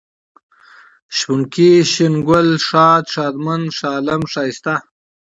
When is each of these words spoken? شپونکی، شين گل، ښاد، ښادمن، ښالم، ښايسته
شپونکی، 1.15 1.71
شين 1.91 2.13
گل، 2.27 2.47
ښاد، 2.67 3.03
ښادمن، 3.13 3.61
ښالم، 3.77 4.21
ښايسته 4.31 4.75